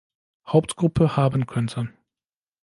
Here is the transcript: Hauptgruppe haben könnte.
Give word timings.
Hauptgruppe 0.47 1.15
haben 1.15 1.45
könnte. 1.45 1.93